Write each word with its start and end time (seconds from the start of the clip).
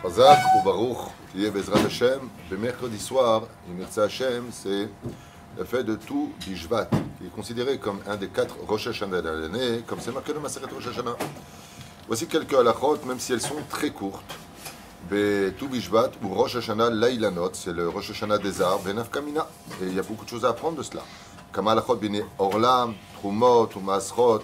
Chazak 0.00 0.38
ou 0.54 0.64
Baruch, 0.64 1.10
qui 1.32 1.44
est 1.44 1.50
Bezrat 1.50 1.80
Hashem, 1.84 2.20
le 2.52 2.56
mercredi 2.56 3.00
soir, 3.00 3.42
Imirza 3.68 4.04
Hashem, 4.04 4.44
c'est 4.52 4.88
le 5.58 5.64
fait 5.64 5.82
de 5.82 5.96
tout 5.96 6.32
Bishvat, 6.46 6.84
qui 7.18 7.26
est 7.26 7.34
considéré 7.34 7.78
comme 7.78 7.98
un 8.06 8.16
des 8.16 8.28
quatre 8.28 8.54
Rosh 8.68 8.86
Hashanah 8.86 9.20
de 9.20 9.28
l'année, 9.28 9.82
comme 9.88 9.98
c'est 10.00 10.12
marqué 10.12 10.32
le 10.32 10.38
Maseret 10.38 10.66
Rosh 10.72 10.86
Hashanah. 10.86 11.16
Voici 12.06 12.28
quelques 12.28 12.54
halachot, 12.54 13.00
même 13.06 13.18
si 13.18 13.32
elles 13.32 13.40
sont 13.40 13.56
très 13.68 13.90
courtes. 13.90 14.22
tout 15.10 15.68
Bishvat 15.68 16.12
ou 16.22 16.28
Rosh 16.28 16.54
Hashanah 16.54 16.90
Lailanot, 16.90 17.50
c'est 17.54 17.72
le 17.72 17.88
Rosh 17.88 18.10
Hashanah 18.10 18.38
des 18.38 18.62
arbres, 18.62 18.84
Benaf 18.84 19.10
Kamina. 19.10 19.48
Et 19.82 19.86
il 19.86 19.94
y 19.94 19.98
a 19.98 20.04
beaucoup 20.04 20.24
de 20.24 20.30
choses 20.30 20.44
à 20.44 20.50
apprendre 20.50 20.76
de 20.76 20.84
cela. 20.84 21.02
Comme 21.50 21.66
halachot 21.66 21.96
bine 21.96 22.22
Orlam, 22.38 22.94
Trumot, 23.18 23.68
ou 23.74 23.80
Masrot, 23.80 24.42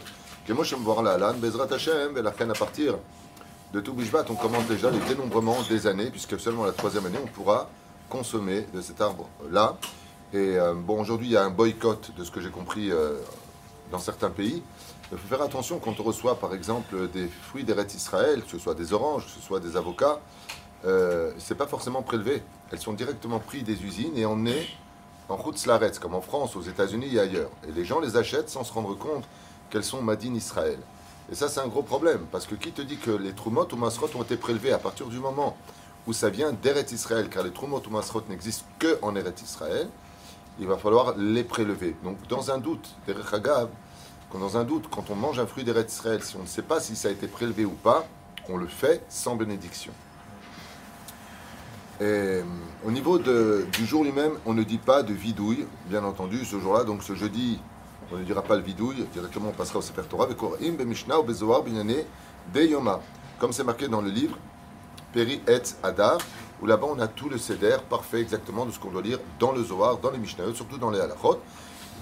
me 0.49 0.55
vois 0.83 1.17
là, 1.17 1.33
Bezrat 1.33 1.73
Hashem, 1.73 2.19
et 2.19 2.23
la 2.23 2.31
à 2.31 2.55
partir 2.55 2.95
de 3.75 3.81
tout 3.81 3.97
on 4.31 4.35
commence 4.37 4.69
déjà 4.69 4.89
le 4.89 4.99
dénombrement 5.09 5.57
des 5.69 5.89
années, 5.89 6.09
puisque 6.09 6.39
seulement 6.39 6.65
la 6.65 6.71
troisième 6.71 7.07
année, 7.07 7.19
on 7.21 7.27
pourra 7.27 7.69
consommer 8.09 8.69
de 8.73 8.81
cet 8.81 9.01
arbre-là. 9.01 9.77
Et 10.33 10.57
euh, 10.57 10.75
bon, 10.75 11.01
aujourd'hui, 11.01 11.27
il 11.27 11.33
y 11.33 11.37
a 11.37 11.43
un 11.43 11.51
boycott 11.51 12.13
de 12.17 12.23
ce 12.23 12.31
que 12.31 12.41
j'ai 12.41 12.51
compris 12.51 12.93
euh, 12.93 13.19
dans 13.91 13.99
certains 13.99 14.31
pays. 14.31 14.63
Il 15.11 15.19
faut 15.19 15.27
faire 15.27 15.43
attention 15.43 15.81
quand 15.81 15.99
on 15.99 16.05
reçoit, 16.05 16.39
par 16.39 16.55
exemple, 16.55 17.09
des 17.13 17.27
fruits 17.27 17.65
d'Eretz 17.65 17.97
Israël, 17.97 18.45
que 18.45 18.51
ce 18.51 18.59
soit 18.59 18.77
des 18.77 18.93
oranges, 18.93 19.27
que 19.27 19.33
ce 19.33 19.41
soit 19.41 19.59
des 19.59 19.77
avocats, 19.77 20.21
euh, 20.85 21.33
c'est 21.39 21.57
pas 21.57 21.67
forcément 21.67 22.03
prélevé. 22.03 22.45
Elles 22.71 22.79
sont 22.79 22.93
directement 22.93 23.41
prises 23.41 23.65
des 23.65 23.83
usines 23.83 24.17
et 24.17 24.21
est 24.21 24.25
en 24.25 25.37
route 25.37 25.59
slaretz, 25.59 25.99
comme 25.99 26.15
en 26.15 26.21
France, 26.21 26.55
aux 26.55 26.63
États-Unis 26.63 27.17
et 27.17 27.19
ailleurs. 27.19 27.51
Et 27.69 27.73
les 27.73 27.85
gens 27.85 27.99
les 27.99 28.17
achètent 28.17 28.51
sans 28.51 28.63
se 28.63 28.73
rendre 28.73 28.97
compte 28.97 29.25
qu'elles 29.71 29.83
sont 29.83 30.01
Madine 30.01 30.37
Israël. 30.37 30.79
Et 31.31 31.35
ça, 31.35 31.49
c'est 31.49 31.61
un 31.61 31.69
gros 31.69 31.83
problème, 31.83 32.27
parce 32.31 32.47
que 32.47 32.55
qui 32.55 32.71
te 32.73 32.83
dit 32.83 32.99
que 32.99 33.11
les 33.11 33.33
Trumot 33.33 33.67
ou 33.73 33.77
Masrot 33.77 34.11
ont 34.15 34.23
été 34.23 34.37
prélevés 34.37 34.73
à 34.73 34.79
partir 34.79 35.07
du 35.07 35.19
moment 35.19 35.57
où 36.07 36.13
ça 36.13 36.29
vient 36.29 36.53
d'Eretz 36.53 36.93
Israël, 36.93 37.29
car 37.31 37.43
les 37.43 37.51
Trumot 37.51 37.83
ou 37.87 37.91
Masrot 37.91 38.23
n'existent 38.29 38.67
que 38.79 38.99
en 39.01 39.17
Israël, 39.17 39.89
il 40.61 40.67
va 40.67 40.77
falloir 40.77 41.17
les 41.17 41.43
prélever. 41.43 41.97
Donc, 42.05 42.19
dans 42.29 42.51
un 42.51 42.59
doute, 42.59 42.95
dans 44.39 44.57
un 44.57 44.65
doute, 44.65 44.89
quand 44.91 45.11
on 45.11 45.15
mange 45.15 45.39
un 45.39 45.47
fruit 45.47 45.65
d'Eretz 45.65 45.93
Israël, 45.93 46.23
si 46.23 46.37
on 46.37 46.43
ne 46.43 46.47
sait 46.47 46.63
pas 46.63 46.81
si 46.81 46.95
ça 46.95 47.09
a 47.09 47.11
été 47.11 47.27
prélevé 47.27 47.65
ou 47.65 47.71
pas, 47.71 48.07
on 48.49 48.57
le 48.57 48.67
fait 48.67 49.03
sans 49.09 49.37
bénédiction. 49.37 49.93
Et, 52.01 52.41
au 52.85 52.91
niveau 52.91 53.19
du 53.19 53.87
jour 53.87 54.05
lui-même, 54.05 54.33
on 54.45 54.53
ne 54.53 54.63
dit 54.63 54.79
pas 54.79 55.03
de 55.03 55.15
vidouille, 55.15 55.67
bien 55.87 56.05
entendu, 56.05 56.45
ce 56.45 56.61
jour-là, 56.61 56.85
donc 56.85 57.03
ce 57.03 57.15
jeudi 57.15 57.61
on 58.13 58.19
ne 58.19 58.25
dira 58.25 58.43
pas 58.43 58.57
le 58.57 58.63
vidouille, 58.63 59.05
directement 59.13 59.49
on 59.49 59.53
passera 59.53 59.79
au 59.79 59.83
Sefer 59.83 60.03
Torah, 60.09 60.29
comme 63.39 63.53
c'est 63.53 63.65
marqué 63.65 63.89
dans 63.89 64.01
le 64.01 64.11
livre 64.11 64.37
Peri 65.13 65.41
et 65.49 65.63
Adar, 65.83 66.19
où 66.61 66.67
là-bas 66.67 66.87
on 66.91 66.99
a 66.99 67.09
tout 67.09 67.29
le 67.29 67.39
Seder 67.39 67.77
parfait 67.89 68.21
exactement 68.21 68.67
de 68.67 68.71
ce 68.71 68.79
qu'on 68.79 68.91
doit 68.91 69.03
lire 69.03 69.19
dans 69.39 69.53
le 69.53 69.63
Zohar, 69.63 69.99
dans 69.99 70.11
les 70.11 70.19
Mishnayot, 70.19 70.55
surtout 70.55 70.79
dans 70.79 70.91
les 70.91 71.01
Halachot. 71.01 71.41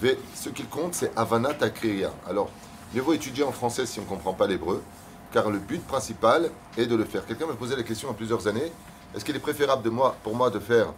Mais 0.01 0.17
ce 0.35 0.49
qu'il 0.49 0.67
compte, 0.67 0.95
c'est 0.95 1.11
Avanat 1.15 1.55
Akriya. 1.61 2.11
Alors, 2.27 2.49
mieux 2.93 3.01
vaut 3.01 3.13
étudier 3.13 3.43
en 3.43 3.51
français 3.51 3.85
si 3.85 3.99
on 3.99 4.03
ne 4.03 4.07
comprend 4.07 4.33
pas 4.33 4.47
l'hébreu, 4.47 4.81
car 5.31 5.49
le 5.49 5.59
but 5.59 5.85
principal 5.85 6.49
est 6.77 6.85
de 6.85 6.95
le 6.95 7.05
faire. 7.05 7.25
Quelqu'un 7.25 7.47
m'a 7.47 7.53
posé 7.53 7.75
la 7.75 7.83
question 7.83 8.09
il 8.09 8.15
plusieurs 8.15 8.47
années 8.47 8.71
est-ce 9.15 9.23
qu'il 9.23 9.35
est 9.35 9.39
préférable 9.39 9.83
de 9.83 9.91
moi, 9.91 10.15
pour 10.23 10.35
moi 10.35 10.49
de 10.49 10.59
faire 10.59 10.91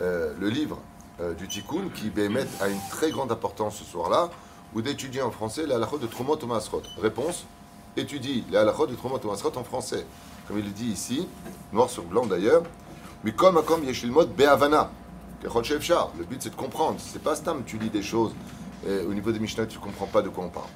euh, 0.00 0.32
le 0.38 0.48
livre 0.48 0.78
euh, 1.20 1.34
du 1.34 1.48
Tikkun 1.48 1.90
qui 1.94 2.10
Bémet 2.10 2.46
a 2.60 2.68
une 2.68 2.80
très 2.90 3.10
grande 3.10 3.30
importance 3.30 3.76
ce 3.76 3.84
soir-là, 3.84 4.30
ou 4.74 4.82
d'étudier 4.82 5.22
en 5.22 5.30
français 5.30 5.66
la 5.66 5.76
halachot 5.76 5.98
de 5.98 6.06
Trumot 6.06 6.38
Masrot. 6.46 6.82
Réponse 7.00 7.44
étudie 7.96 8.44
la 8.50 8.60
halachot 8.60 8.86
de 8.86 8.94
Trumot 8.94 9.20
Masrot 9.24 9.52
en 9.56 9.64
français. 9.64 10.06
Comme 10.46 10.58
il 10.58 10.64
le 10.64 10.70
dit 10.70 10.86
ici, 10.86 11.28
noir 11.72 11.90
sur 11.90 12.04
blanc 12.04 12.26
d'ailleurs. 12.26 12.62
Mais 13.24 13.32
comme 13.32 13.62
comme 13.64 13.84
Yeshilmot 13.84 14.26
Be'avana. 14.26 14.90
Le 15.42 16.24
but 16.24 16.42
c'est 16.42 16.50
de 16.50 16.54
comprendre. 16.54 16.98
C'est 16.98 17.22
pas 17.22 17.34
stam, 17.34 17.62
tu 17.64 17.78
lis 17.78 17.90
des 17.90 18.02
choses. 18.02 18.32
Et 18.86 19.00
au 19.00 19.12
niveau 19.12 19.32
des 19.32 19.38
Mishnah, 19.38 19.66
tu 19.66 19.78
ne 19.78 19.82
comprends 19.82 20.06
pas 20.06 20.22
de 20.22 20.28
quoi 20.28 20.44
on 20.44 20.48
parle. 20.48 20.66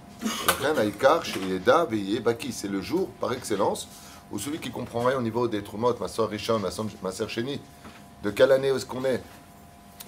C'est 2.50 2.68
le 2.68 2.80
jour 2.80 3.08
par 3.20 3.32
excellence 3.32 3.88
où 4.32 4.38
celui 4.38 4.58
qui 4.58 4.70
comprend 4.70 5.00
rien 5.00 5.18
au 5.18 5.22
niveau 5.22 5.48
des 5.48 5.62
Trumot, 5.62 5.94
ma 6.00 6.08
soeur 6.08 6.28
Rishon, 6.28 6.58
ma 6.58 6.70
soeur 6.70 6.86
de 8.22 8.30
quelle 8.30 8.52
année 8.52 8.68
est-ce 8.68 8.86
qu'on 8.86 9.04
est? 9.04 9.22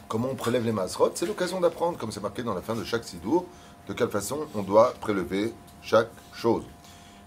Comment 0.08 0.28
on 0.30 0.34
prélève 0.34 0.64
les 0.64 0.72
masrot, 0.72 1.10
c'est 1.14 1.26
l'occasion 1.26 1.60
d'apprendre, 1.60 1.98
comme 1.98 2.12
c'est 2.12 2.22
marqué 2.22 2.42
dans 2.42 2.54
la 2.54 2.62
fin 2.62 2.74
de 2.74 2.84
chaque 2.84 3.04
sidour, 3.04 3.46
de 3.88 3.92
quelle 3.92 4.10
façon 4.10 4.46
on 4.54 4.62
doit 4.62 4.94
prélever 5.00 5.52
chaque 5.82 6.10
chose. 6.32 6.64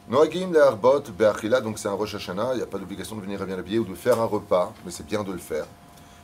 Noagim 0.09 0.51
le 0.51 0.62
harbot 0.62 1.01
be'achila, 1.17 1.62
donc 1.62 1.78
c'est 1.78 1.88
un 1.88 1.94
Rosh 1.94 2.16
Hashanah, 2.16 2.53
il 2.53 2.57
n'y 2.57 2.63
a 2.63 2.66
pas 2.66 2.79
d'obligation 2.79 3.16
de 3.16 3.22
venir 3.22 3.41
à 3.41 3.45
bien 3.45 3.57
habillé 3.59 3.79
ou 3.79 3.85
de 3.85 3.95
faire 3.95 4.19
un 4.19 4.25
repas, 4.25 4.73
mais 4.85 4.91
c'est 4.91 5.06
bien 5.06 5.23
de 5.23 5.31
le 5.31 5.38
faire, 5.38 5.66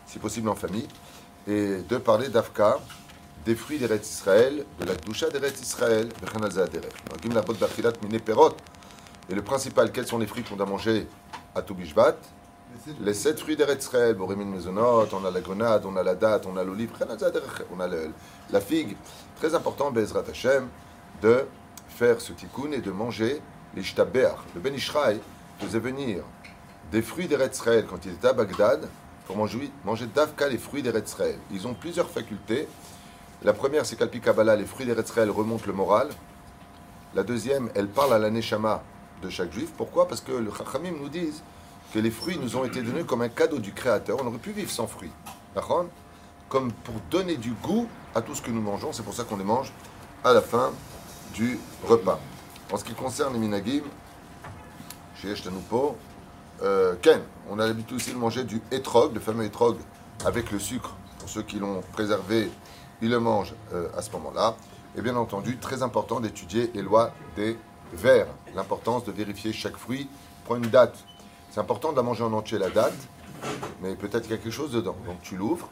si 0.07 0.17
possible 0.17 0.49
en 0.49 0.55
famille, 0.55 0.87
et 1.47 1.77
de 1.77 1.97
parler 1.97 2.29
d'Afka, 2.29 2.79
des 3.45 3.55
fruits 3.55 3.77
d'Eretz 3.77 4.09
Israël, 4.09 4.65
de 4.79 4.85
la 4.85 4.95
doucha 4.95 5.29
d'Eretz 5.29 5.61
Israël, 5.61 6.09
Noagim 6.23 7.29
le 7.29 7.37
harbot 7.37 7.53
be'achilat 7.53 7.93
mine 8.01 8.19
perot, 8.19 8.55
et 9.29 9.35
le 9.35 9.41
principal, 9.43 9.91
quels 9.91 10.07
sont 10.07 10.17
les 10.17 10.27
fruits 10.27 10.43
qu'on 10.43 10.55
doit 10.55 10.65
manger 10.65 11.07
à 11.53 11.61
Toubishvat? 11.61 12.15
Les 13.01 13.13
sept 13.13 13.39
fruits 13.39 13.55
d'Eretz 13.55 13.89
Borémine 14.17 14.49
Mezonot, 14.49 15.07
on 15.13 15.25
a 15.25 15.31
la 15.31 15.41
grenade, 15.41 15.85
on 15.85 15.95
a 15.95 16.03
la 16.03 16.15
date, 16.15 16.45
on 16.45 16.57
a 16.57 16.63
l'olive, 16.63 16.91
on 17.71 17.79
a 17.79 17.87
la 18.51 18.61
figue. 18.61 18.95
Très 19.37 19.55
important, 19.55 19.91
Bezrat 19.91 20.23
Hashem, 20.29 20.67
de 21.21 21.45
faire 21.89 22.21
ce 22.21 22.33
tikkun 22.33 22.71
et 22.71 22.81
de 22.81 22.91
manger 22.91 23.41
les 23.75 23.83
shtaber. 23.83 24.31
Le 24.53 24.61
Ben 24.61 24.73
Ishraï 24.73 25.19
faisait 25.59 25.79
venir 25.79 26.23
des 26.91 27.01
fruits 27.01 27.27
d'Eretz 27.27 27.61
quand 27.89 28.05
il 28.05 28.13
était 28.13 28.27
à 28.27 28.33
Bagdad 28.33 28.87
pour 29.25 29.37
manger, 29.37 29.71
manger 29.83 30.05
d'Avka 30.07 30.47
les 30.47 30.57
fruits 30.57 30.83
d'Eretz 30.83 31.15
Ils 31.51 31.67
ont 31.67 31.73
plusieurs 31.73 32.09
facultés. 32.09 32.67
La 33.43 33.53
première, 33.53 33.85
c'est 33.85 33.95
qu'Alpi 33.95 34.21
Kabbalah, 34.21 34.55
les 34.55 34.65
fruits 34.65 34.85
d'Eretz 34.85 35.11
remontent 35.11 35.65
le 35.65 35.73
moral. 35.73 36.09
La 37.15 37.23
deuxième, 37.23 37.69
elle 37.75 37.87
parle 37.87 38.13
à 38.13 38.19
la 38.19 38.29
Neshama 38.29 38.83
de 39.21 39.29
chaque 39.29 39.51
juif. 39.51 39.71
Pourquoi? 39.75 40.07
Parce 40.07 40.21
que 40.21 40.33
le 40.33 40.51
Chachamim 40.51 40.91
nous 40.99 41.09
disent 41.09 41.41
que 41.95 41.99
les 42.01 42.11
fruits 42.11 42.37
nous 42.37 42.57
ont 42.57 42.65
été 42.65 42.81
donnés 42.81 43.05
comme 43.05 43.21
un 43.21 43.29
cadeau 43.29 43.57
du 43.57 43.71
Créateur. 43.71 44.17
On 44.21 44.27
aurait 44.27 44.37
pu 44.37 44.51
vivre 44.51 44.69
sans 44.69 44.85
fruits. 44.85 45.13
Comme 46.49 46.73
pour 46.73 46.95
donner 47.09 47.37
du 47.37 47.51
goût 47.51 47.87
à 48.13 48.21
tout 48.21 48.35
ce 48.35 48.41
que 48.41 48.51
nous 48.51 48.61
mangeons. 48.61 48.91
C'est 48.91 49.01
pour 49.03 49.13
ça 49.13 49.23
qu'on 49.23 49.37
les 49.37 49.45
mange 49.45 49.71
à 50.21 50.33
la 50.33 50.41
fin 50.41 50.73
du 51.33 51.57
repas. 51.87 52.19
En 52.69 52.75
ce 52.75 52.83
qui 52.83 52.93
concerne 52.93 53.31
les 53.31 53.39
minagim, 53.39 53.83
chez 55.15 55.29
Eshtanupo, 55.29 55.95
euh, 56.63 56.95
Ken, 57.01 57.21
on 57.49 57.59
a 57.59 57.65
l'habitude 57.65 57.95
aussi 57.95 58.11
de 58.11 58.17
manger 58.17 58.43
du 58.43 58.61
etrog, 58.71 59.13
le 59.13 59.21
fameux 59.21 59.45
etrog 59.45 59.77
avec 60.25 60.51
le 60.51 60.59
sucre. 60.59 60.97
Pour 61.19 61.29
ceux 61.29 61.43
qui 61.43 61.59
l'ont 61.59 61.81
préservé, 61.93 62.51
ils 63.01 63.09
le 63.09 63.21
mangent 63.21 63.55
euh, 63.73 63.87
à 63.97 64.01
ce 64.01 64.11
moment-là. 64.11 64.57
Et 64.97 65.01
bien 65.01 65.15
entendu, 65.15 65.57
très 65.59 65.81
important 65.81 66.19
d'étudier 66.19 66.71
les 66.73 66.81
lois 66.81 67.13
des 67.37 67.57
vers. 67.93 68.27
L'importance 68.53 69.05
de 69.05 69.13
vérifier 69.13 69.53
chaque 69.53 69.77
fruit. 69.77 70.09
Prends 70.43 70.57
une 70.57 70.69
date 70.69 70.97
c'est 71.55 71.61
important 71.61 71.93
de 71.93 71.95
la 71.95 72.03
manger 72.03 72.25
en 72.25 72.33
entier 72.33 72.57
la 72.57 72.69
date, 72.69 72.97
mais 73.81 73.95
peut-être 73.95 74.27
quelque 74.27 74.49
chose 74.49 74.73
dedans. 74.73 74.97
Donc 75.05 75.21
tu 75.21 75.37
l'ouvres 75.37 75.69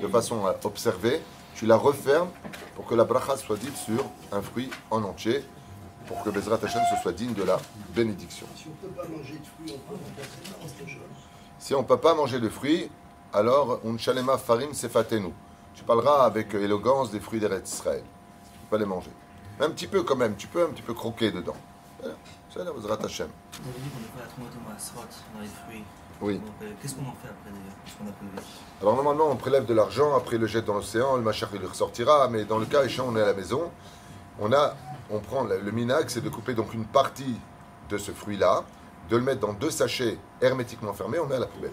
de 0.00 0.06
façon 0.06 0.46
à 0.46 0.54
observer, 0.62 1.20
tu 1.56 1.66
la 1.66 1.74
refermes 1.74 2.28
pour 2.76 2.86
que 2.86 2.94
la 2.94 3.02
bracha 3.02 3.36
soit 3.36 3.56
dite 3.56 3.76
sur 3.76 4.04
un 4.30 4.40
fruit 4.40 4.70
en 4.92 5.02
entier, 5.02 5.44
pour 6.06 6.22
que 6.22 6.30
Bezrat 6.30 6.60
Hashem 6.62 6.82
se 6.94 7.02
soit 7.02 7.10
digne 7.10 7.34
de 7.34 7.42
la 7.42 7.58
bénédiction. 7.92 8.46
Si 8.54 8.68
on 8.68 8.70
ne 8.70 8.88
peut 8.88 8.94
pas 8.94 9.08
manger 9.08 9.34
de 9.34 9.44
fruits, 9.44 9.80
on 10.62 10.68
peut 10.68 10.92
Si 11.58 11.74
on 11.74 11.82
ne 11.82 11.86
peut 11.86 11.96
pas 11.96 12.14
manger 12.14 12.38
de 12.38 12.48
fruits, 12.48 12.88
alors 13.32 13.80
un 13.84 13.98
chalema 13.98 14.38
farim 14.38 14.72
sefatenu. 14.74 15.32
Tu 15.74 15.82
parleras 15.82 16.24
avec 16.24 16.54
élégance 16.54 17.10
des 17.10 17.18
fruits 17.18 17.40
d'Eretz 17.40 17.68
Israël. 17.68 18.04
Tu 18.44 18.58
peux 18.60 18.76
pas 18.76 18.78
les 18.78 18.86
manger. 18.86 19.10
Un 19.58 19.70
petit 19.70 19.88
peu 19.88 20.04
quand 20.04 20.14
même, 20.14 20.36
tu 20.36 20.46
peux 20.46 20.62
un 20.62 20.68
petit 20.68 20.82
peu 20.82 20.94
croquer 20.94 21.32
dedans. 21.32 21.56
C'est 22.50 22.64
la 22.64 22.72
Bezrat 22.72 22.98
Hashem. 23.04 23.28
Oui. 26.20 26.40
Euh, 26.62 26.70
qu'est-ce 26.80 26.94
qu'on 26.94 27.02
en 27.02 27.14
fait 27.20 27.28
après 27.28 27.50
d'ailleurs 27.50 28.44
Alors 28.80 28.94
normalement 28.94 29.28
on 29.30 29.36
prélève 29.36 29.66
de 29.66 29.74
l'argent, 29.74 30.16
après 30.16 30.38
le 30.38 30.46
jette 30.46 30.64
dans 30.64 30.74
l'océan, 30.74 31.16
le 31.16 31.22
machar 31.22 31.48
il 31.52 31.64
ressortira, 31.66 32.28
mais 32.28 32.44
dans 32.44 32.58
le 32.58 32.66
cas 32.66 32.84
échéant 32.84 33.06
on 33.08 33.16
est 33.16 33.22
à 33.22 33.26
la 33.26 33.34
maison, 33.34 33.70
on, 34.38 34.52
a, 34.52 34.74
on 35.10 35.18
prend 35.18 35.42
le, 35.44 35.58
le 35.58 35.72
c'est 36.06 36.22
de 36.22 36.28
couper 36.28 36.54
donc 36.54 36.72
une 36.72 36.84
partie 36.84 37.36
de 37.90 37.98
ce 37.98 38.12
fruit-là, 38.12 38.64
de 39.10 39.16
le 39.16 39.22
mettre 39.22 39.40
dans 39.40 39.52
deux 39.52 39.70
sachets 39.70 40.18
hermétiquement 40.40 40.92
fermés, 40.92 41.18
on 41.18 41.26
met 41.26 41.34
à 41.34 41.40
la 41.40 41.46
poubelle. 41.46 41.72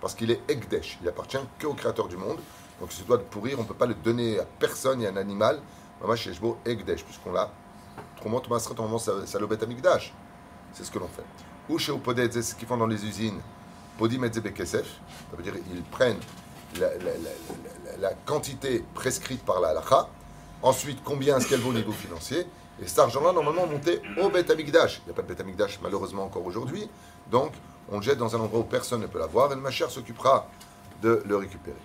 Parce 0.00 0.14
qu'il 0.14 0.30
est 0.30 0.40
Ekdesh, 0.48 0.98
il 1.02 1.08
appartient 1.08 1.38
qu'au 1.60 1.74
créateur 1.74 2.08
du 2.08 2.16
monde, 2.16 2.38
donc 2.80 2.90
il 2.90 2.96
se 2.96 3.04
doit 3.04 3.18
de 3.18 3.22
pourrir, 3.22 3.58
on 3.58 3.62
ne 3.62 3.68
peut 3.68 3.74
pas 3.74 3.86
le 3.86 3.94
donner 3.94 4.40
à 4.40 4.44
personne 4.44 5.02
et 5.02 5.06
à 5.06 5.10
un 5.10 5.16
animal, 5.16 5.60
chez 6.16 6.32
Ekdesh, 6.66 7.04
puisqu'on 7.04 7.32
l'a 7.32 7.50
c'est 10.72 10.84
ce 10.84 10.90
que 10.90 10.98
l'on 10.98 11.08
fait. 11.08 11.24
Ou 11.68 11.78
chez 11.78 11.92
Opodet, 11.92 12.30
c'est 12.30 12.42
ce 12.42 12.54
qu'ils 12.54 12.68
font 12.68 12.76
dans 12.76 12.86
les 12.86 13.04
usines. 13.04 13.40
Podim 13.98 14.22
et 14.24 14.32
ça 14.32 14.78
veut 15.36 15.42
dire 15.42 15.54
ils 15.72 15.82
prennent 15.82 16.18
la, 18.00 18.10
quantité 18.26 18.84
prescrite 18.94 19.44
par 19.44 19.60
la 19.60 19.68
halakha, 19.68 20.08
ensuite 20.62 21.00
combien 21.04 21.36
est-ce 21.38 21.48
qu'elle 21.48 21.60
vaut 21.60 21.70
au 21.70 21.74
niveau 21.74 21.92
financier, 21.92 22.46
et 22.82 22.88
cet 22.88 22.98
argent-là, 22.98 23.32
normalement, 23.32 23.66
monté 23.66 24.02
au 24.20 24.30
Bet 24.30 24.46
Il 24.48 24.56
n'y 24.56 24.76
a 24.76 25.14
pas 25.14 25.22
de 25.22 25.34
Bet 25.34 25.44
malheureusement, 25.80 26.24
encore 26.24 26.44
aujourd'hui. 26.44 26.88
Donc, 27.30 27.52
on 27.90 27.98
le 27.98 28.02
jette 28.02 28.18
dans 28.18 28.34
un 28.34 28.40
endroit 28.40 28.60
où 28.60 28.64
personne 28.64 29.00
ne 29.00 29.06
peut 29.06 29.18
l'avoir, 29.20 29.52
et 29.52 29.54
le 29.54 29.60
Machar 29.60 29.90
s'occupera 29.90 30.48
de 31.02 31.22
le 31.24 31.36
récupérer. 31.36 31.76